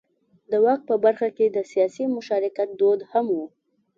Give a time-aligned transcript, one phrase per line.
[0.51, 3.39] د واک په برخه کې د سیاسي مشارکت دود هم و.